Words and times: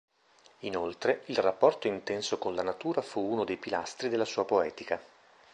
Inoltre, 0.61 1.21
il 1.25 1.37
rapporto 1.37 1.85
intenso 1.85 2.39
con 2.39 2.55
la 2.55 2.63
natura 2.63 3.03
fu 3.03 3.19
uno 3.21 3.43
dei 3.43 3.57
pilastri 3.57 4.09
della 4.09 4.25
sua 4.25 4.45
poetica. 4.45 4.99